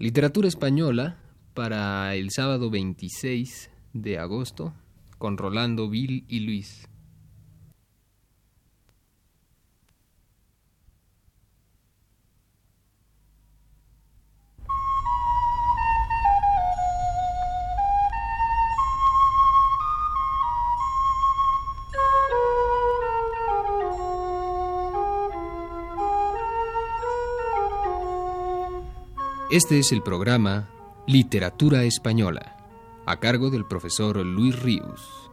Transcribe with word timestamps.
Literatura 0.00 0.48
española 0.48 1.18
para 1.54 2.16
el 2.16 2.30
sábado 2.30 2.68
26 2.68 3.70
de 3.92 4.18
agosto 4.18 4.74
con 5.18 5.38
Rolando, 5.38 5.88
Bill 5.88 6.24
y 6.28 6.40
Luis. 6.40 6.88
Este 29.54 29.78
es 29.78 29.92
el 29.92 30.02
programa 30.02 30.68
Literatura 31.06 31.84
Española, 31.84 32.56
a 33.06 33.20
cargo 33.20 33.50
del 33.50 33.64
profesor 33.64 34.16
Luis 34.26 34.60
Ríos. 34.60 35.30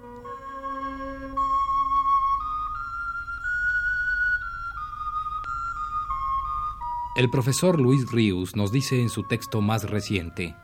El 7.16 7.31
profesor 7.31 7.81
Luis 7.81 8.11
Ríos 8.11 8.55
nos 8.55 8.71
dice 8.71 9.02
en 9.02 9.09
su 9.09 9.23
texto 9.23 9.59
más 9.59 9.89
reciente. 9.89 10.55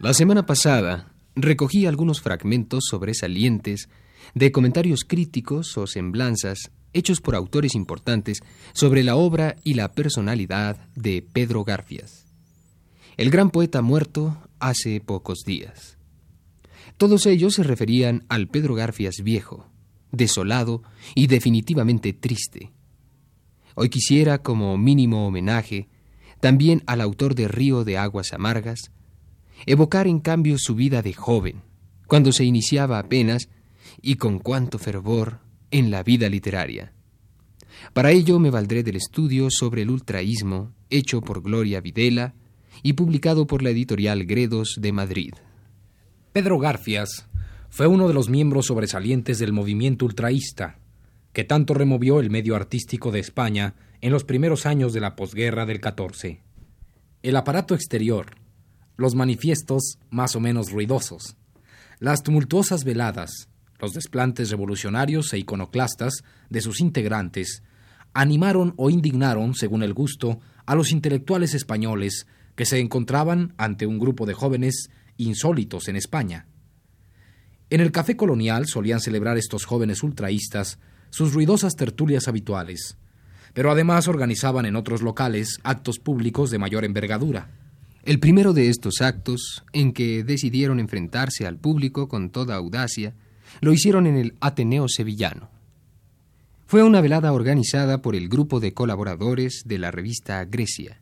La 0.00 0.12
semana 0.12 0.44
pasada 0.44 1.06
recogí 1.36 1.86
algunos 1.86 2.20
fragmentos 2.20 2.86
sobresalientes 2.90 3.90
de 4.34 4.50
comentarios 4.50 5.04
críticos 5.04 5.78
o 5.78 5.86
semblanzas 5.86 6.72
hechos 6.94 7.20
por 7.20 7.36
autores 7.36 7.76
importantes 7.76 8.40
sobre 8.72 9.04
la 9.04 9.14
obra 9.14 9.54
y 9.62 9.74
la 9.74 9.92
personalidad 9.92 10.88
de 10.96 11.22
Pedro 11.22 11.62
Garfias 11.62 12.31
el 13.16 13.30
gran 13.30 13.50
poeta 13.50 13.82
muerto 13.82 14.38
hace 14.58 15.00
pocos 15.00 15.40
días. 15.44 15.98
Todos 16.96 17.26
ellos 17.26 17.54
se 17.54 17.62
referían 17.62 18.24
al 18.28 18.48
Pedro 18.48 18.74
Garfias 18.74 19.22
viejo, 19.22 19.68
desolado 20.12 20.82
y 21.14 21.26
definitivamente 21.26 22.12
triste. 22.12 22.72
Hoy 23.74 23.88
quisiera, 23.88 24.38
como 24.42 24.76
mínimo 24.76 25.26
homenaje, 25.26 25.88
también 26.40 26.82
al 26.86 27.00
autor 27.00 27.34
de 27.34 27.48
Río 27.48 27.84
de 27.84 27.98
Aguas 27.98 28.32
Amargas, 28.32 28.92
evocar 29.66 30.06
en 30.06 30.20
cambio 30.20 30.56
su 30.58 30.74
vida 30.74 31.02
de 31.02 31.12
joven, 31.12 31.62
cuando 32.06 32.32
se 32.32 32.44
iniciaba 32.44 32.98
apenas 32.98 33.48
y 34.00 34.16
con 34.16 34.38
cuánto 34.38 34.78
fervor 34.78 35.40
en 35.70 35.90
la 35.90 36.02
vida 36.02 36.28
literaria. 36.28 36.92
Para 37.92 38.10
ello 38.10 38.38
me 38.38 38.50
valdré 38.50 38.82
del 38.82 38.96
estudio 38.96 39.48
sobre 39.50 39.82
el 39.82 39.90
ultraísmo 39.90 40.72
hecho 40.90 41.20
por 41.20 41.42
Gloria 41.42 41.80
Videla, 41.80 42.34
y 42.82 42.94
publicado 42.94 43.46
por 43.46 43.62
la 43.62 43.70
editorial 43.70 44.24
Gredos 44.24 44.76
de 44.80 44.92
Madrid. 44.92 45.34
Pedro 46.32 46.58
Garfias 46.58 47.26
fue 47.68 47.86
uno 47.86 48.08
de 48.08 48.14
los 48.14 48.28
miembros 48.28 48.66
sobresalientes 48.66 49.38
del 49.38 49.52
movimiento 49.52 50.04
ultraísta, 50.04 50.78
que 51.32 51.44
tanto 51.44 51.74
removió 51.74 52.20
el 52.20 52.30
medio 52.30 52.56
artístico 52.56 53.10
de 53.10 53.20
España 53.20 53.74
en 54.00 54.12
los 54.12 54.24
primeros 54.24 54.66
años 54.66 54.92
de 54.92 55.00
la 55.00 55.16
posguerra 55.16 55.64
del 55.64 55.80
14. 55.80 56.40
El 57.22 57.36
aparato 57.36 57.74
exterior, 57.74 58.36
los 58.96 59.14
manifiestos 59.14 59.98
más 60.10 60.36
o 60.36 60.40
menos 60.40 60.70
ruidosos, 60.70 61.36
las 61.98 62.22
tumultuosas 62.22 62.84
veladas, 62.84 63.48
los 63.78 63.92
desplantes 63.92 64.50
revolucionarios 64.50 65.32
e 65.32 65.38
iconoclastas 65.38 66.24
de 66.50 66.60
sus 66.60 66.80
integrantes, 66.80 67.62
animaron 68.12 68.74
o 68.76 68.90
indignaron, 68.90 69.54
según 69.54 69.82
el 69.82 69.94
gusto, 69.94 70.40
a 70.66 70.74
los 70.74 70.92
intelectuales 70.92 71.54
españoles 71.54 72.26
que 72.54 72.66
se 72.66 72.78
encontraban 72.78 73.54
ante 73.56 73.86
un 73.86 73.98
grupo 73.98 74.26
de 74.26 74.34
jóvenes 74.34 74.90
insólitos 75.16 75.88
en 75.88 75.96
España. 75.96 76.46
En 77.70 77.80
el 77.80 77.92
café 77.92 78.16
colonial 78.16 78.66
solían 78.66 79.00
celebrar 79.00 79.38
estos 79.38 79.64
jóvenes 79.64 80.02
ultraístas 80.02 80.78
sus 81.10 81.32
ruidosas 81.32 81.74
tertulias 81.74 82.28
habituales, 82.28 82.96
pero 83.54 83.70
además 83.70 84.08
organizaban 84.08 84.66
en 84.66 84.76
otros 84.76 85.02
locales 85.02 85.58
actos 85.62 85.98
públicos 85.98 86.50
de 86.50 86.58
mayor 86.58 86.84
envergadura. 86.84 87.50
El 88.02 88.18
primero 88.18 88.52
de 88.52 88.68
estos 88.68 89.00
actos, 89.00 89.64
en 89.72 89.92
que 89.92 90.24
decidieron 90.24 90.80
enfrentarse 90.80 91.46
al 91.46 91.58
público 91.58 92.08
con 92.08 92.30
toda 92.30 92.56
audacia, 92.56 93.14
lo 93.60 93.72
hicieron 93.72 94.06
en 94.06 94.16
el 94.16 94.34
Ateneo 94.40 94.88
Sevillano. 94.88 95.50
Fue 96.66 96.82
una 96.82 97.00
velada 97.00 97.32
organizada 97.32 98.00
por 98.00 98.16
el 98.16 98.28
grupo 98.28 98.58
de 98.58 98.72
colaboradores 98.72 99.62
de 99.66 99.78
la 99.78 99.90
revista 99.90 100.44
Grecia. 100.46 101.00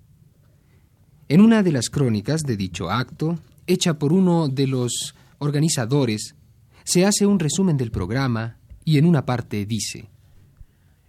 En 1.31 1.41
una 1.41 1.63
de 1.63 1.71
las 1.71 1.91
crónicas 1.91 2.43
de 2.43 2.57
dicho 2.57 2.91
acto, 2.91 3.39
hecha 3.69 4.01
por 4.01 4.13
uno 4.13 4.49
de 4.49 4.67
los 4.67 5.15
organizadores, 5.39 6.35
se 6.83 7.07
hace 7.07 7.25
un 7.25 7.39
resumen 7.39 7.77
del 7.77 7.93
programa 7.93 8.59
y 8.85 8.99
en 8.99 9.07
una 9.07 9.27
parte 9.27 9.65
dice, 9.65 10.09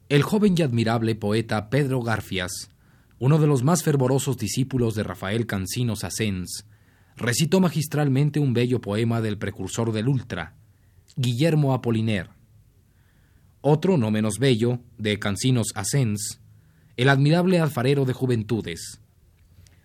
El 0.09 0.21
joven 0.21 0.53
y 0.55 0.61
admirable 0.61 1.15
poeta 1.15 1.71
Pedro 1.71 2.03
Garfias, 2.03 2.69
uno 3.17 3.39
de 3.39 3.47
los 3.47 3.63
más 3.63 3.81
fervorosos 3.81 4.37
discípulos 4.37 4.93
de 4.93 5.01
Rafael 5.01 5.47
Cancinos 5.47 6.03
Asens, 6.03 6.67
recitó 7.17 7.59
magistralmente 7.59 8.39
un 8.39 8.53
bello 8.53 8.79
poema 8.79 9.21
del 9.21 9.39
precursor 9.39 9.91
del 9.91 10.07
ultra, 10.07 10.53
Guillermo 11.15 11.73
Apoliner. 11.73 12.29
Otro, 13.61 13.97
no 13.97 14.11
menos 14.11 14.37
bello, 14.37 14.81
de 14.99 15.17
Cancinos 15.17 15.69
Asens, 15.73 16.41
el 16.95 17.09
admirable 17.09 17.59
alfarero 17.59 18.05
de 18.05 18.13
juventudes, 18.13 19.00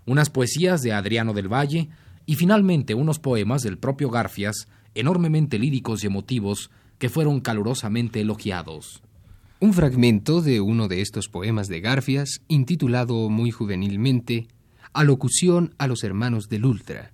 unas 0.07 0.31
poesías 0.31 0.83
de 0.83 0.93
Adriano 0.93 1.35
del 1.35 1.53
Valle 1.53 1.89
y 2.25 2.37
finalmente 2.37 2.95
unos 2.95 3.19
poemas 3.19 3.63
del 3.63 3.79
propio 3.79 4.11
Garfias, 4.11 4.69
enormemente 4.95 5.59
líricos 5.59 6.03
y 6.03 6.07
emotivos, 6.07 6.71
que 6.99 7.09
fueron 7.09 7.41
calurosamente 7.41 8.21
elogiados. 8.21 9.03
Un 9.61 9.73
fragmento 9.73 10.43
de 10.43 10.61
uno 10.61 10.89
de 10.89 11.01
estos 11.01 11.29
poemas 11.29 11.69
de 11.69 11.81
Garfias, 11.81 12.41
intitulado 12.49 13.29
muy 13.29 13.51
juvenilmente 13.51 14.49
Alocución 14.93 15.75
a 15.79 15.87
los 15.87 16.05
hermanos 16.05 16.49
del 16.49 16.65
Ultra. 16.65 17.13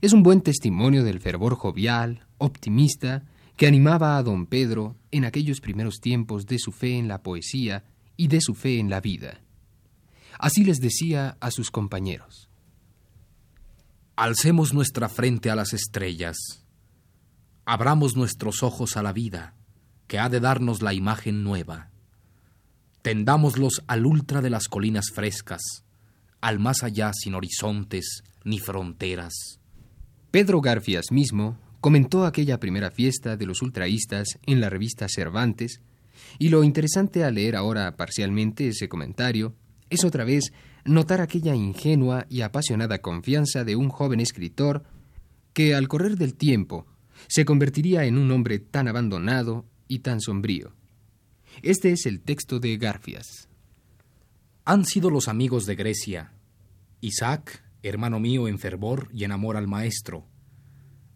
Es 0.00 0.12
un 0.12 0.22
buen 0.22 0.42
testimonio 0.42 1.02
del 1.02 1.20
fervor 1.20 1.56
jovial, 1.56 2.26
optimista, 2.38 3.24
que 3.56 3.66
animaba 3.66 4.16
a 4.16 4.22
don 4.22 4.46
Pedro 4.46 4.96
en 5.10 5.24
aquellos 5.24 5.60
primeros 5.60 6.00
tiempos 6.00 6.46
de 6.46 6.58
su 6.58 6.72
fe 6.72 6.96
en 6.96 7.08
la 7.08 7.22
poesía 7.22 7.84
y 8.16 8.28
de 8.28 8.40
su 8.40 8.54
fe 8.54 8.78
en 8.78 8.90
la 8.90 9.00
vida. 9.00 9.40
Así 10.38 10.64
les 10.64 10.78
decía 10.78 11.36
a 11.40 11.50
sus 11.50 11.70
compañeros. 11.70 12.48
Alcemos 14.16 14.74
nuestra 14.74 15.08
frente 15.08 15.50
a 15.50 15.54
las 15.54 15.72
estrellas, 15.72 16.36
abramos 17.64 18.16
nuestros 18.16 18.62
ojos 18.62 18.96
a 18.96 19.02
la 19.02 19.12
vida, 19.12 19.54
que 20.08 20.18
ha 20.18 20.28
de 20.28 20.40
darnos 20.40 20.82
la 20.82 20.92
imagen 20.92 21.44
nueva. 21.44 21.90
Tendámoslos 23.02 23.82
al 23.86 24.04
ultra 24.04 24.42
de 24.42 24.50
las 24.50 24.68
colinas 24.68 25.06
frescas, 25.14 25.84
al 26.40 26.58
más 26.58 26.82
allá 26.82 27.12
sin 27.14 27.34
horizontes 27.34 28.24
ni 28.44 28.58
fronteras. 28.58 29.60
Pedro 30.30 30.60
Garfias 30.60 31.12
mismo 31.12 31.58
comentó 31.80 32.26
aquella 32.26 32.60
primera 32.60 32.90
fiesta 32.90 33.36
de 33.36 33.46
los 33.46 33.62
ultraístas 33.62 34.38
en 34.46 34.60
la 34.60 34.68
revista 34.68 35.06
Cervantes, 35.08 35.80
y 36.38 36.48
lo 36.48 36.64
interesante 36.64 37.24
al 37.24 37.36
leer 37.36 37.56
ahora 37.56 37.96
parcialmente 37.96 38.68
ese 38.68 38.88
comentario 38.88 39.54
es 39.90 40.04
otra 40.04 40.24
vez 40.24 40.52
notar 40.84 41.20
aquella 41.20 41.54
ingenua 41.54 42.26
y 42.30 42.40
apasionada 42.40 43.00
confianza 43.00 43.64
de 43.64 43.76
un 43.76 43.88
joven 43.88 44.20
escritor 44.20 44.84
que 45.52 45.74
al 45.74 45.88
correr 45.88 46.16
del 46.16 46.34
tiempo 46.34 46.86
se 47.26 47.44
convertiría 47.44 48.04
en 48.04 48.16
un 48.16 48.30
hombre 48.30 48.58
tan 48.58 48.88
abandonado 48.88 49.66
y 49.88 49.98
tan 49.98 50.20
sombrío. 50.20 50.72
Este 51.62 51.92
es 51.92 52.06
el 52.06 52.20
texto 52.20 52.60
de 52.60 52.76
Garfias. 52.76 53.48
Han 54.64 54.84
sido 54.84 55.10
los 55.10 55.28
amigos 55.28 55.66
de 55.66 55.74
Grecia, 55.74 56.32
Isaac, 57.00 57.62
hermano 57.82 58.20
mío 58.20 58.46
en 58.46 58.58
fervor 58.58 59.08
y 59.12 59.24
en 59.24 59.32
amor 59.32 59.56
al 59.56 59.66
maestro, 59.66 60.26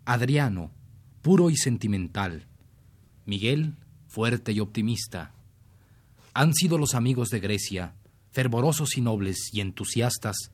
Adriano, 0.05 0.73
puro 1.23 1.51
y 1.51 1.57
sentimental, 1.57 2.49
Miguel, 3.25 3.77
fuerte 4.07 4.53
y 4.53 4.61
optimista. 4.61 5.33
Han 6.35 6.53
sido 6.53 6.79
los 6.79 6.95
amigos 6.95 7.31
de 7.31 7.41
Grecia, 7.41 7.95
fervorosos 8.35 8.99
y 8.99 9.01
nobles 9.01 9.51
y 9.53 9.61
entusiastas, 9.61 10.51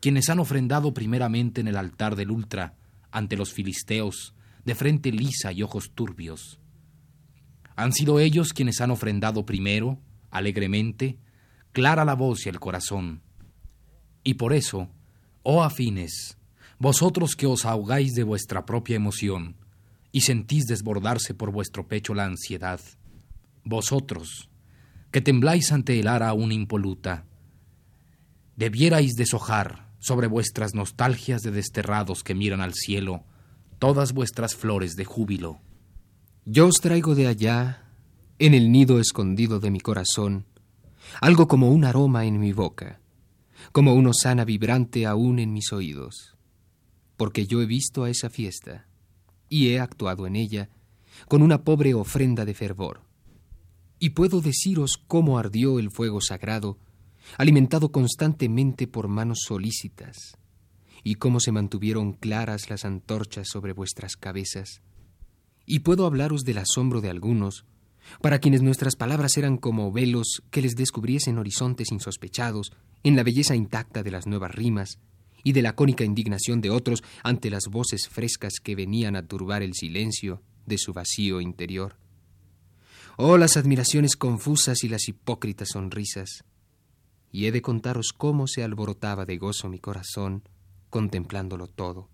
quienes 0.00 0.28
han 0.30 0.40
ofrendado 0.40 0.92
primeramente 0.92 1.60
en 1.60 1.68
el 1.68 1.76
altar 1.76 2.16
del 2.16 2.32
ultra, 2.32 2.74
ante 3.12 3.36
los 3.36 3.52
filisteos, 3.52 4.34
de 4.64 4.74
frente 4.74 5.12
lisa 5.12 5.52
y 5.52 5.62
ojos 5.62 5.92
turbios. 5.94 6.58
Han 7.76 7.92
sido 7.92 8.18
ellos 8.18 8.52
quienes 8.52 8.80
han 8.80 8.90
ofrendado 8.90 9.46
primero, 9.46 10.00
alegremente, 10.30 11.18
clara 11.70 12.04
la 12.04 12.14
voz 12.14 12.46
y 12.46 12.48
el 12.48 12.58
corazón. 12.58 13.22
Y 14.24 14.34
por 14.34 14.52
eso, 14.52 14.90
oh 15.44 15.62
afines, 15.62 16.36
vosotros 16.80 17.36
que 17.36 17.46
os 17.46 17.64
ahogáis 17.64 18.14
de 18.14 18.24
vuestra 18.24 18.66
propia 18.66 18.96
emoción 18.96 19.54
y 20.10 20.22
sentís 20.22 20.66
desbordarse 20.66 21.32
por 21.32 21.52
vuestro 21.52 21.86
pecho 21.86 22.12
la 22.12 22.24
ansiedad, 22.24 22.80
vosotros, 23.62 24.49
que 25.10 25.20
tembláis 25.20 25.72
ante 25.72 25.98
el 25.98 26.08
ara 26.08 26.28
aún 26.28 26.52
impoluta. 26.52 27.24
Debierais 28.56 29.14
deshojar, 29.14 29.90
sobre 30.00 30.26
vuestras 30.26 30.74
nostalgias 30.74 31.42
de 31.42 31.50
desterrados 31.50 32.24
que 32.24 32.34
miran 32.34 32.60
al 32.60 32.74
cielo, 32.74 33.24
todas 33.78 34.12
vuestras 34.12 34.56
flores 34.56 34.96
de 34.96 35.04
júbilo. 35.04 35.60
Yo 36.44 36.66
os 36.66 36.76
traigo 36.80 37.14
de 37.14 37.26
allá, 37.26 37.84
en 38.38 38.54
el 38.54 38.72
nido 38.72 38.98
escondido 38.98 39.60
de 39.60 39.70
mi 39.70 39.80
corazón, 39.80 40.46
algo 41.20 41.48
como 41.48 41.70
un 41.70 41.84
aroma 41.84 42.24
en 42.24 42.40
mi 42.40 42.52
boca, 42.52 43.00
como 43.72 43.94
una 43.94 44.10
osana 44.10 44.44
vibrante 44.44 45.06
aún 45.06 45.38
en 45.38 45.52
mis 45.52 45.72
oídos, 45.72 46.36
porque 47.16 47.46
yo 47.46 47.60
he 47.60 47.66
visto 47.66 48.04
a 48.04 48.10
esa 48.10 48.30
fiesta 48.30 48.86
y 49.48 49.68
he 49.68 49.80
actuado 49.80 50.26
en 50.26 50.36
ella 50.36 50.70
con 51.28 51.42
una 51.42 51.62
pobre 51.62 51.92
ofrenda 51.92 52.44
de 52.44 52.54
fervor. 52.54 53.02
Y 54.00 54.10
puedo 54.10 54.40
deciros 54.40 54.96
cómo 55.06 55.38
ardió 55.38 55.78
el 55.78 55.90
fuego 55.90 56.22
sagrado, 56.22 56.78
alimentado 57.36 57.92
constantemente 57.92 58.88
por 58.88 59.08
manos 59.08 59.40
solícitas, 59.46 60.38
y 61.04 61.16
cómo 61.16 61.38
se 61.38 61.52
mantuvieron 61.52 62.14
claras 62.14 62.70
las 62.70 62.86
antorchas 62.86 63.48
sobre 63.48 63.74
vuestras 63.74 64.16
cabezas. 64.16 64.80
Y 65.66 65.80
puedo 65.80 66.06
hablaros 66.06 66.44
del 66.44 66.58
asombro 66.58 67.02
de 67.02 67.10
algunos, 67.10 67.66
para 68.22 68.38
quienes 68.38 68.62
nuestras 68.62 68.96
palabras 68.96 69.36
eran 69.36 69.58
como 69.58 69.92
velos 69.92 70.42
que 70.50 70.62
les 70.62 70.76
descubriesen 70.76 71.36
horizontes 71.36 71.92
insospechados 71.92 72.72
en 73.02 73.16
la 73.16 73.22
belleza 73.22 73.54
intacta 73.54 74.02
de 74.02 74.10
las 74.10 74.26
nuevas 74.26 74.54
rimas, 74.54 74.98
y 75.44 75.52
de 75.52 75.60
la 75.60 75.74
cónica 75.74 76.04
indignación 76.04 76.62
de 76.62 76.70
otros 76.70 77.02
ante 77.22 77.50
las 77.50 77.66
voces 77.66 78.08
frescas 78.08 78.54
que 78.62 78.74
venían 78.74 79.14
a 79.14 79.26
turbar 79.26 79.62
el 79.62 79.74
silencio 79.74 80.42
de 80.64 80.78
su 80.78 80.94
vacío 80.94 81.42
interior. 81.42 81.96
Oh, 83.22 83.36
las 83.36 83.58
admiraciones 83.58 84.16
confusas 84.16 84.82
y 84.82 84.88
las 84.88 85.06
hipócritas 85.06 85.68
sonrisas. 85.72 86.42
Y 87.30 87.44
he 87.44 87.52
de 87.52 87.60
contaros 87.60 88.14
cómo 88.16 88.46
se 88.46 88.64
alborotaba 88.64 89.26
de 89.26 89.36
gozo 89.36 89.68
mi 89.68 89.78
corazón 89.78 90.42
contemplándolo 90.88 91.66
todo. 91.66 92.08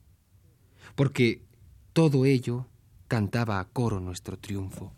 Porque 0.97 1.45
todo 1.93 2.25
ello 2.25 2.67
cantaba 3.07 3.61
a 3.61 3.69
coro 3.69 4.01
nuestro 4.01 4.37
triunfo. 4.37 4.93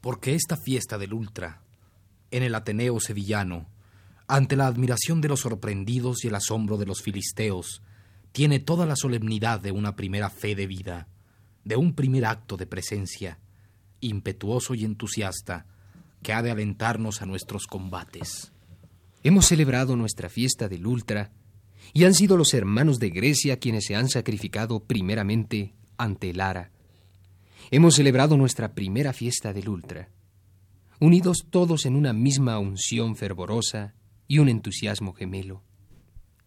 Porque 0.00 0.36
esta 0.36 0.56
fiesta 0.56 0.98
del 0.98 1.12
Ultra, 1.12 1.62
en 2.30 2.44
el 2.44 2.54
Ateneo 2.54 3.00
sevillano, 3.00 3.66
ante 4.28 4.54
la 4.54 4.68
admiración 4.68 5.20
de 5.20 5.30
los 5.30 5.40
sorprendidos 5.40 6.22
y 6.22 6.28
el 6.28 6.36
asombro 6.36 6.76
de 6.76 6.86
los 6.86 7.02
filisteos, 7.02 7.82
tiene 8.30 8.60
toda 8.60 8.86
la 8.86 8.94
solemnidad 8.94 9.58
de 9.58 9.72
una 9.72 9.96
primera 9.96 10.30
fe 10.30 10.54
de 10.54 10.68
vida, 10.68 11.08
de 11.64 11.74
un 11.74 11.94
primer 11.94 12.24
acto 12.24 12.56
de 12.56 12.66
presencia, 12.66 13.40
impetuoso 14.00 14.74
y 14.74 14.84
entusiasta, 14.84 15.66
que 16.22 16.32
ha 16.32 16.42
de 16.42 16.50
alentarnos 16.50 17.22
a 17.22 17.26
nuestros 17.26 17.66
combates. 17.66 18.52
Hemos 19.22 19.46
celebrado 19.46 19.96
nuestra 19.96 20.28
fiesta 20.28 20.68
del 20.68 20.86
Ultra, 20.86 21.32
y 21.92 22.04
han 22.04 22.14
sido 22.14 22.36
los 22.36 22.54
hermanos 22.54 22.98
de 22.98 23.10
Grecia 23.10 23.58
quienes 23.58 23.86
se 23.86 23.96
han 23.96 24.08
sacrificado 24.08 24.80
primeramente 24.80 25.74
ante 25.96 26.30
el 26.30 26.40
Ara. 26.40 26.70
Hemos 27.70 27.96
celebrado 27.96 28.36
nuestra 28.36 28.74
primera 28.74 29.12
fiesta 29.12 29.52
del 29.52 29.68
Ultra, 29.68 30.10
unidos 31.00 31.46
todos 31.50 31.86
en 31.86 31.96
una 31.96 32.12
misma 32.12 32.58
unción 32.58 33.16
fervorosa 33.16 33.94
y 34.26 34.38
un 34.38 34.48
entusiasmo 34.48 35.12
gemelo. 35.12 35.62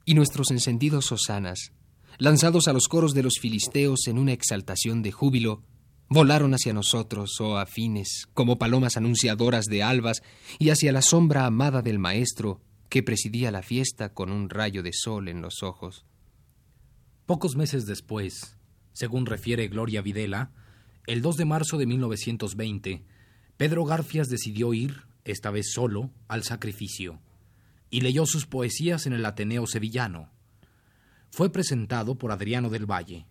Y 0.05 0.13
nuestros 0.13 0.51
encendidos 0.51 1.11
hosanas, 1.11 1.73
lanzados 2.17 2.67
a 2.67 2.73
los 2.73 2.87
coros 2.87 3.13
de 3.13 3.23
los 3.23 3.39
filisteos 3.39 4.07
en 4.07 4.17
una 4.17 4.33
exaltación 4.33 5.01
de 5.01 5.11
júbilo, 5.11 5.63
volaron 6.11 6.53
hacia 6.53 6.73
nosotros, 6.73 7.39
oh 7.39 7.57
afines, 7.57 8.27
como 8.35 8.59
palomas 8.59 8.97
anunciadoras 8.97 9.65
de 9.65 9.81
albas, 9.81 10.21
y 10.59 10.69
hacia 10.69 10.91
la 10.91 11.01
sombra 11.01 11.47
amada 11.47 11.81
del 11.81 11.97
Maestro, 11.97 12.61
que 12.89 13.01
presidía 13.01 13.49
la 13.49 13.63
fiesta 13.63 14.13
con 14.13 14.31
un 14.31 14.49
rayo 14.49 14.83
de 14.83 14.91
sol 14.93 15.27
en 15.27 15.41
los 15.41 15.63
ojos. 15.63 16.05
Pocos 17.25 17.55
meses 17.55 17.85
después, 17.85 18.57
según 18.93 19.25
refiere 19.25 19.67
Gloria 19.69 20.03
Videla, 20.03 20.51
el 21.07 21.23
2 21.23 21.37
de 21.37 21.45
marzo 21.45 21.77
de 21.77 21.87
1920, 21.87 23.03
Pedro 23.57 23.85
Garfias 23.85 24.29
decidió 24.29 24.73
ir, 24.73 25.07
esta 25.23 25.49
vez 25.49 25.71
solo, 25.71 26.11
al 26.27 26.43
sacrificio 26.43 27.19
y 27.91 28.01
leyó 28.01 28.25
sus 28.25 28.47
poesías 28.47 29.05
en 29.05 29.13
el 29.13 29.25
Ateneo 29.25 29.67
Sevillano. 29.67 30.29
Fue 31.29 31.51
presentado 31.51 32.17
por 32.17 32.31
Adriano 32.31 32.69
del 32.69 32.89
Valle. 32.89 33.27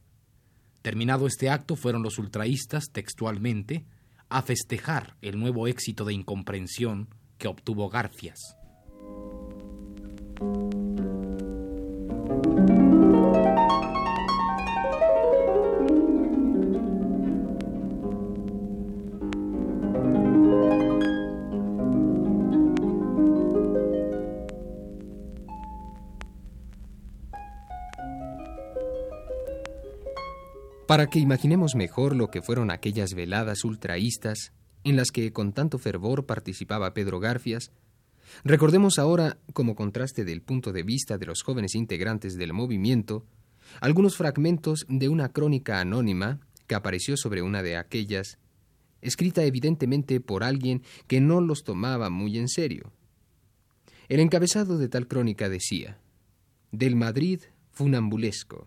Terminado 0.83 1.27
este 1.27 1.51
acto 1.51 1.77
fueron 1.77 2.03
los 2.03 2.19
ultraístas, 2.19 2.91
textualmente, 2.91 3.85
a 4.29 4.43
festejar 4.43 5.17
el 5.21 5.39
nuevo 5.39 5.67
éxito 5.67 6.05
de 6.05 6.15
incomprensión 6.15 7.09
que 7.37 7.49
obtuvo 7.49 7.91
Garfias. 7.91 8.57
Para 30.91 31.07
que 31.07 31.21
imaginemos 31.21 31.77
mejor 31.77 32.17
lo 32.17 32.33
que 32.33 32.43
fueron 32.43 32.73
aquellas 32.73 33.15
veladas 33.15 33.63
ultraístas 33.63 34.53
en 34.83 34.97
las 34.97 35.13
que 35.13 35.33
con 35.33 35.53
tanto 35.53 35.79
fervor 35.79 36.27
participaba 36.27 36.95
Pedro 36.95 37.21
Garfias, 37.21 37.71
recordemos 38.43 38.99
ahora, 38.99 39.39
como 39.53 39.77
contraste 39.77 40.25
del 40.25 40.43
punto 40.43 40.73
de 40.73 40.83
vista 40.83 41.17
de 41.17 41.27
los 41.27 41.45
jóvenes 41.45 41.77
integrantes 41.77 42.35
del 42.35 42.53
movimiento, 42.53 43.25
algunos 43.81 44.17
fragmentos 44.17 44.85
de 44.89 45.09
una 45.09 45.29
crónica 45.29 45.79
anónima 45.79 46.41
que 46.67 46.75
apareció 46.75 47.17
sobre 47.17 47.41
una 47.41 47.63
de 47.63 47.77
aquellas, 47.77 48.41
escrita 49.01 49.45
evidentemente 49.45 50.19
por 50.19 50.43
alguien 50.43 50.83
que 51.07 51.21
no 51.21 51.41
los 51.41 51.63
tomaba 51.63 52.11
muy 52.11 52.37
en 52.37 52.49
serio. 52.49 52.91
El 54.09 54.19
encabezado 54.19 54.77
de 54.77 54.89
tal 54.89 55.07
crónica 55.07 55.49
decía, 55.49 56.01
Del 56.73 56.97
Madrid 56.97 57.43
funambulesco 57.71 58.67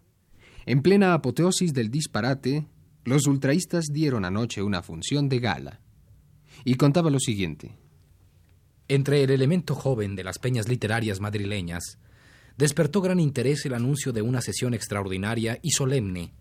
en 0.65 0.81
plena 0.81 1.13
apoteosis 1.13 1.73
del 1.73 1.91
disparate, 1.91 2.67
los 3.03 3.27
ultraístas 3.27 3.85
dieron 3.91 4.25
anoche 4.25 4.61
una 4.61 4.81
función 4.81 5.27
de 5.27 5.39
gala. 5.39 5.79
Y 6.63 6.75
contaba 6.75 7.09
lo 7.09 7.19
siguiente. 7.19 7.77
Entre 8.87 9.23
el 9.23 9.31
elemento 9.31 9.75
joven 9.75 10.15
de 10.15 10.23
las 10.23 10.39
peñas 10.39 10.67
literarias 10.67 11.19
madrileñas, 11.19 11.97
despertó 12.57 13.01
gran 13.01 13.19
interés 13.19 13.65
el 13.65 13.73
anuncio 13.73 14.13
de 14.13 14.21
una 14.21 14.41
sesión 14.41 14.73
extraordinaria 14.73 15.59
y 15.61 15.71
solemne 15.71 16.33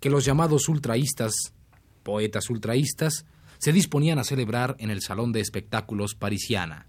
que 0.00 0.10
los 0.10 0.24
llamados 0.24 0.68
ultraístas, 0.68 1.34
poetas 2.02 2.48
ultraístas, 2.50 3.26
se 3.58 3.72
disponían 3.72 4.18
a 4.18 4.24
celebrar 4.24 4.76
en 4.78 4.90
el 4.90 5.00
Salón 5.02 5.32
de 5.32 5.40
Espectáculos 5.40 6.14
Parisiana. 6.14 6.86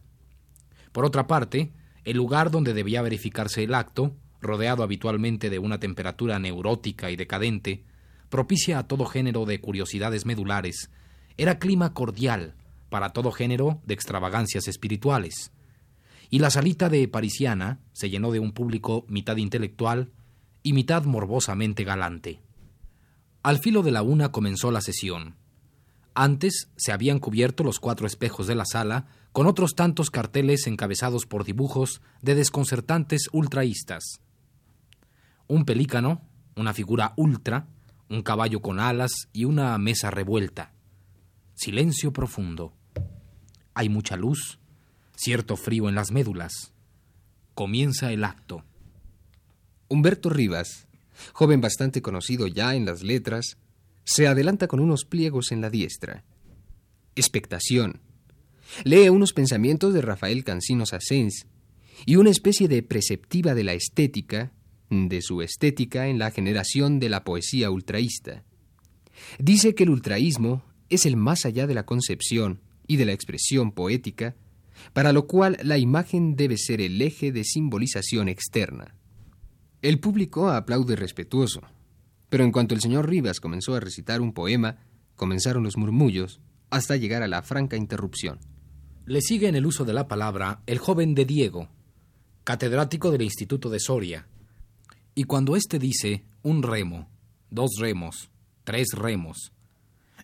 Por 0.92 1.06
otra 1.06 1.28
parte, 1.28 1.72
el 2.04 2.18
lugar 2.18 2.52
donde 2.52 2.74
debía 2.74 3.02
verificarse 3.02 3.64
el 3.64 3.74
acto 3.74 4.14
rodeado 4.41 4.84
habitualmente 4.84 5.50
de 5.50 5.60
una 5.60 5.79
temperatura 5.79 6.39
neurótica 6.39 7.12
y 7.12 7.15
decadente, 7.15 7.84
propicia 8.29 8.79
a 8.79 8.88
todo 8.88 9.06
género 9.06 9.46
de 9.46 9.60
curiosidades 9.60 10.25
medulares, 10.25 10.89
era 11.38 11.60
clima 11.60 11.94
cordial 11.94 12.56
para 12.89 13.10
todo 13.10 13.32
género 13.32 13.82
de 13.86 13.94
extravagancias 13.94 14.67
espirituales. 14.67 15.51
Y 16.29 16.39
la 16.39 16.50
salita 16.50 16.89
de 16.89 17.08
Parisiana 17.08 17.79
se 17.94 18.10
llenó 18.10 18.32
de 18.32 18.39
un 18.39 18.51
público 18.51 19.06
mitad 19.08 19.38
intelectual 19.38 20.12
y 20.63 20.74
mitad 20.74 21.03
morbosamente 21.03 21.84
galante. 21.84 22.41
Al 23.44 23.60
filo 23.60 23.82
de 23.82 23.91
la 23.91 24.01
una 24.01 24.32
comenzó 24.32 24.72
la 24.72 24.82
sesión. 24.82 25.36
Antes 26.13 26.70
se 26.75 26.91
habían 26.91 27.20
cubierto 27.20 27.63
los 27.63 27.79
cuatro 27.79 28.08
espejos 28.08 28.48
de 28.48 28.56
la 28.56 28.65
sala 28.65 29.08
con 29.32 29.46
otros 29.46 29.75
tantos 29.75 30.10
carteles 30.10 30.65
encabezados 30.65 31.27
por 31.27 31.46
dibujos 31.46 32.01
de 32.22 32.36
desconcertantes 32.36 33.29
ultraístas 33.32 34.20
un 35.48 35.66
pelícano, 35.66 36.22
una 36.56 36.74
figura 36.74 37.13
ultra, 37.18 37.68
un 38.10 38.22
caballo 38.22 38.62
con 38.62 38.80
alas 38.80 39.30
y 39.34 39.46
una 39.46 39.77
mesa 39.77 40.12
revuelta. 40.12 40.74
Silencio 41.56 42.13
profundo. 42.13 42.74
Hay 43.74 43.89
mucha 43.89 44.16
luz, 44.16 44.60
cierto 45.16 45.56
frío 45.56 45.89
en 45.89 45.96
las 45.96 46.12
médulas. 46.12 46.74
Comienza 47.54 48.12
el 48.12 48.24
acto. 48.24 48.63
Humberto 49.88 50.30
Rivas, 50.30 50.88
joven 51.34 51.62
bastante 51.62 52.01
conocido 52.01 52.48
ya 52.48 52.75
en 52.75 52.86
las 52.86 53.04
letras, 53.04 53.58
se 54.04 54.27
adelanta 54.27 54.68
con 54.68 54.80
unos 54.80 55.06
pliegos 55.06 55.51
en 55.51 55.62
la 55.62 55.70
diestra. 55.70 56.24
Expectación. 57.16 58.01
Lee 58.84 59.10
unos 59.10 59.34
pensamientos 59.34 59.94
de 59.94 60.01
Rafael 60.01 60.44
Cancinos 60.44 60.94
Asens 60.94 61.48
y 62.06 62.18
una 62.18 62.30
especie 62.30 62.68
de 62.68 62.84
preceptiva 62.84 63.54
de 63.54 63.63
la 63.63 63.74
estética 63.74 64.51
de 64.89 65.22
su 65.22 65.41
estética 65.41 66.08
en 66.08 66.20
la 66.20 66.32
generación 66.32 67.00
de 67.00 67.10
la 67.10 67.24
poesía 67.24 67.70
ultraísta. 67.70 68.44
Dice 69.39 69.75
que 69.75 69.84
el 69.84 69.89
ultraísmo 69.89 70.63
es 70.89 71.06
el 71.06 71.17
más 71.17 71.46
allá 71.46 71.67
de 71.67 71.74
la 71.74 71.86
concepción 71.86 72.62
y 72.88 72.98
de 72.98 73.06
la 73.06 73.13
expresión 73.13 73.72
poética, 73.72 74.36
para 74.94 75.12
lo 75.12 75.27
cual 75.27 75.58
la 75.63 75.77
imagen 75.77 76.36
debe 76.36 76.58
ser 76.58 76.82
el 76.82 77.01
eje 77.01 77.32
de 77.32 77.44
simbolización 77.44 78.29
externa. 78.29 78.96
El 79.82 80.00
público 80.00 80.50
aplaude 80.50 80.96
respetuoso, 80.96 81.62
pero 82.29 82.44
en 82.44 82.51
cuanto 82.51 82.75
el 82.75 82.82
señor 82.82 83.10
Rivas 83.10 83.39
comenzó 83.39 83.75
a 83.75 83.79
recitar 83.79 84.22
un 84.22 84.34
poema, 84.34 84.77
comenzaron 85.15 85.63
los 85.63 85.77
murmullos 85.77 86.39
hasta 86.70 86.98
llegar 86.98 87.24
a 87.24 87.27
la 87.27 87.41
franca 87.41 87.77
interrupción. 87.77 88.39
Le 89.06 89.22
sigue 89.22 89.48
en 89.48 89.56
el 89.56 89.65
uso 89.65 89.86
de 89.86 89.94
la 89.94 90.08
palabra 90.08 90.62
el 90.65 90.79
joven 90.79 91.15
de 91.15 91.25
Diego, 91.25 91.70
catedrático 92.44 93.12
del 93.12 93.22
Instituto 93.22 93.70
de 93.70 93.79
Soria. 93.79 94.27
Y 95.18 95.24
cuando 95.24 95.56
éste 95.56 95.80
dice 95.80 96.26
un 96.44 96.62
remo, 96.62 97.10
dos 97.50 97.72
remos, 97.80 98.30
tres 98.64 98.90
remos, 98.94 99.52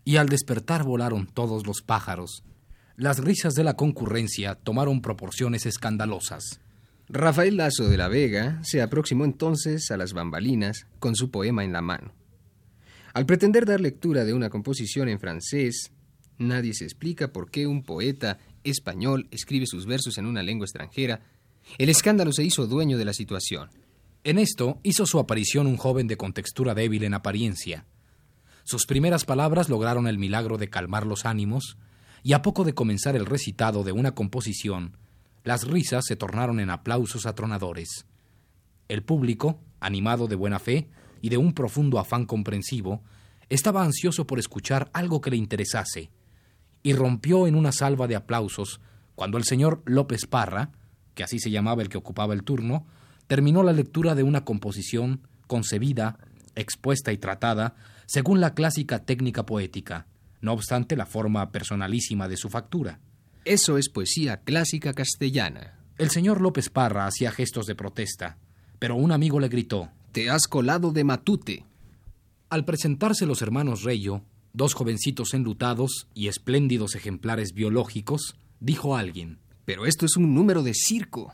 y 0.06 0.18
al 0.18 0.30
despertar 0.30 0.84
volaron 0.84 1.26
todos 1.26 1.66
los 1.66 1.82
pájaros, 1.82 2.44
las 2.96 3.18
risas 3.18 3.56
de 3.56 3.64
la 3.64 3.74
concurrencia 3.74 4.54
tomaron 4.54 5.02
proporciones 5.02 5.66
escandalosas. 5.66 6.60
Rafael 7.10 7.58
Lazo 7.58 7.90
de 7.90 7.98
la 7.98 8.08
Vega 8.08 8.60
se 8.64 8.84
aproximó 8.84 9.26
entonces 9.26 9.90
a 9.90 9.98
las 9.98 10.14
bambalinas 10.14 10.86
con 11.00 11.16
su 11.16 11.32
poema 11.32 11.64
en 11.64 11.74
la 11.74 11.82
mano. 11.82 12.14
Al 13.16 13.26
pretender 13.26 13.66
dar 13.66 13.82
lectura 13.82 14.26
de 14.26 14.36
una 14.36 14.52
composición 14.52 15.10
en 15.10 15.20
francés, 15.20 15.92
nadie 16.38 16.76
se 16.76 16.84
explica 16.84 17.34
por 17.34 17.50
qué 17.50 17.66
un 17.66 17.82
poeta 17.82 18.38
español 18.64 19.28
escribe 19.32 19.66
sus 19.66 19.88
versos 19.88 20.20
en 20.20 20.28
una 20.28 20.44
lengua 20.44 20.66
extranjera. 20.66 21.22
El 21.80 21.90
escándalo 21.90 22.32
se 22.32 22.44
hizo 22.44 22.68
dueño 22.68 23.00
de 23.00 23.06
la 23.06 23.14
situación. 23.14 23.72
En 24.26 24.40
esto 24.40 24.80
hizo 24.84 25.06
su 25.06 25.20
aparición 25.20 25.68
un 25.68 25.76
joven 25.76 26.08
de 26.08 26.16
contextura 26.16 26.74
débil 26.74 27.04
en 27.04 27.14
apariencia. 27.14 27.86
Sus 28.64 28.86
primeras 28.86 29.26
palabras 29.26 29.68
lograron 29.68 30.08
el 30.08 30.18
milagro 30.18 30.58
de 30.58 30.70
calmar 30.70 31.06
los 31.06 31.26
ánimos, 31.26 31.78
y 32.24 32.32
a 32.32 32.42
poco 32.42 32.64
de 32.64 32.74
comenzar 32.74 33.18
el 33.18 33.26
recitado 33.26 33.84
de 33.84 33.92
una 33.92 34.16
composición, 34.16 34.96
las 35.44 35.68
risas 35.68 36.06
se 36.08 36.16
tornaron 36.16 36.62
en 36.62 36.70
aplausos 36.70 37.26
atronadores. 37.26 38.06
El 38.88 39.04
público, 39.04 39.60
animado 39.82 40.28
de 40.28 40.36
buena 40.36 40.60
fe 40.60 40.88
y 41.22 41.28
de 41.28 41.36
un 41.36 41.52
profundo 41.52 42.00
afán 42.00 42.26
comprensivo, 42.26 43.04
estaba 43.50 43.84
ansioso 43.84 44.26
por 44.26 44.40
escuchar 44.40 44.90
algo 44.94 45.20
que 45.20 45.32
le 45.32 45.36
interesase, 45.36 46.12
y 46.82 46.94
rompió 46.94 47.46
en 47.46 47.56
una 47.56 47.74
salva 47.74 48.08
de 48.08 48.16
aplausos 48.16 48.80
cuando 49.16 49.38
el 49.38 49.44
señor 49.44 49.84
López 49.86 50.28
Parra, 50.28 50.72
que 51.14 51.24
así 51.24 51.40
se 51.40 51.52
llamaba 51.52 51.82
el 51.82 51.90
que 51.90 51.98
ocupaba 51.98 52.34
el 52.34 52.44
turno, 52.44 52.86
terminó 53.28 53.64
la 53.64 53.74
lectura 53.74 54.16
de 54.16 54.24
una 54.24 54.46
composición 54.46 55.22
concebida, 55.48 56.18
expuesta 56.56 57.12
y 57.12 57.18
tratada 57.18 57.76
según 58.06 58.42
la 58.42 58.54
clásica 58.54 59.06
técnica 59.06 59.46
poética, 59.46 60.08
no 60.42 60.54
obstante 60.54 60.96
la 60.96 61.06
forma 61.06 61.52
personalísima 61.52 62.28
de 62.28 62.38
su 62.38 62.50
factura. 62.50 63.00
Eso 63.46 63.78
es 63.78 63.90
poesía 63.90 64.38
clásica 64.38 64.94
castellana. 64.94 65.80
El 65.98 66.10
señor 66.10 66.42
López 66.42 66.70
Parra 66.70 67.08
hacía 67.08 67.32
gestos 67.32 67.66
de 67.66 67.76
protesta, 67.76 68.38
pero 68.80 68.96
un 68.96 69.12
amigo 69.12 69.40
le 69.40 69.48
gritó 69.48 69.90
Te 70.12 70.30
has 70.30 70.48
colado 70.48 70.92
de 70.92 71.04
matute. 71.04 71.66
Al 72.50 72.66
presentarse 72.66 73.26
los 73.26 73.42
hermanos 73.42 73.84
Reyo, 73.84 74.22
dos 74.54 74.74
jovencitos 74.74 75.34
enlutados 75.34 76.08
y 76.14 76.28
espléndidos 76.28 76.96
ejemplares 76.96 77.54
biológicos, 77.54 78.36
dijo 78.60 78.96
alguien 78.96 79.40
Pero 79.66 79.86
esto 79.86 80.06
es 80.06 80.18
un 80.18 80.36
número 80.36 80.64
de 80.64 80.74
circo. 80.74 81.34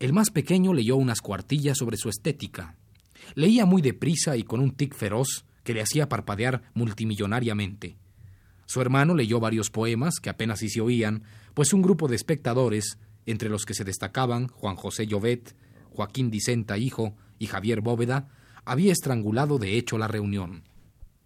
El 0.00 0.12
más 0.12 0.30
pequeño 0.30 0.74
leyó 0.74 0.96
unas 0.96 1.20
cuartillas 1.20 1.78
sobre 1.78 1.96
su 1.96 2.08
estética. 2.08 2.76
Leía 3.34 3.66
muy 3.66 3.82
deprisa 3.82 4.36
y 4.36 4.44
con 4.44 4.60
un 4.60 4.70
tic 4.70 4.94
feroz 4.94 5.44
que 5.64 5.74
le 5.74 5.82
hacía 5.82 6.08
parpadear 6.08 6.62
multimillonariamente. 6.74 7.96
Su 8.66 8.80
hermano 8.80 9.14
leyó 9.14 9.40
varios 9.40 9.70
poemas 9.70 10.20
que 10.22 10.30
apenas 10.30 10.60
si 10.60 10.68
se 10.68 10.80
oían, 10.80 11.24
pues 11.54 11.72
un 11.72 11.82
grupo 11.82 12.06
de 12.06 12.16
espectadores, 12.16 12.98
entre 13.26 13.48
los 13.48 13.64
que 13.64 13.74
se 13.74 13.84
destacaban 13.84 14.48
Juan 14.48 14.76
José 14.76 15.06
Llovet, 15.06 15.56
Joaquín 15.90 16.30
Dicenta 16.30 16.78
hijo 16.78 17.16
y 17.38 17.46
Javier 17.46 17.80
Bóveda, 17.80 18.28
había 18.64 18.92
estrangulado 18.92 19.58
de 19.58 19.76
hecho 19.76 19.98
la 19.98 20.06
reunión. 20.06 20.62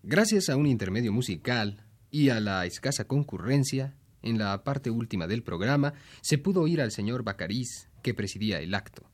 Gracias 0.02 0.48
a 0.48 0.56
un 0.56 0.66
intermedio 0.66 1.12
musical 1.12 1.84
y 2.10 2.30
a 2.30 2.40
la 2.40 2.64
escasa 2.64 3.04
concurrencia, 3.04 3.96
en 4.22 4.38
la 4.38 4.64
parte 4.64 4.90
última 4.90 5.26
del 5.26 5.42
programa 5.42 5.94
se 6.20 6.38
pudo 6.38 6.62
oír 6.62 6.80
al 6.80 6.92
señor 6.92 7.22
Bacariz, 7.22 7.88
que 8.02 8.14
presidía 8.14 8.60
el 8.60 8.74
acto. 8.74 9.10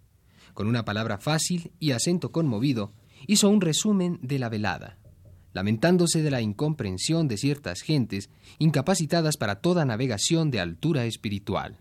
Con 0.54 0.66
una 0.66 0.84
palabra 0.84 1.18
fácil 1.18 1.72
y 1.78 1.92
acento 1.92 2.32
conmovido, 2.32 2.92
hizo 3.26 3.48
un 3.48 3.60
resumen 3.60 4.18
de 4.22 4.38
la 4.38 4.48
velada 4.48 4.98
lamentándose 5.52 6.22
de 6.22 6.30
la 6.30 6.40
incomprensión 6.40 7.26
de 7.26 7.36
ciertas 7.36 7.80
gentes 7.80 8.30
incapacitadas 8.58 9.36
para 9.36 9.56
toda 9.56 9.84
navegación 9.84 10.52
de 10.52 10.60
altura 10.60 11.04
espiritual. 11.04 11.78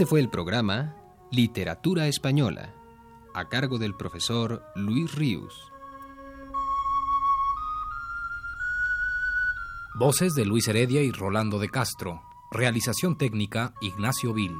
Este 0.00 0.08
fue 0.08 0.20
el 0.20 0.30
programa 0.30 0.96
Literatura 1.30 2.06
Española, 2.08 2.72
a 3.34 3.50
cargo 3.50 3.76
del 3.76 3.94
profesor 3.94 4.64
Luis 4.74 5.14
Ríos. 5.14 5.70
Voces 9.94 10.34
de 10.34 10.46
Luis 10.46 10.66
Heredia 10.68 11.02
y 11.02 11.12
Rolando 11.12 11.58
de 11.58 11.68
Castro. 11.68 12.22
Realización 12.50 13.18
técnica 13.18 13.74
Ignacio 13.82 14.32
Vil. 14.32 14.56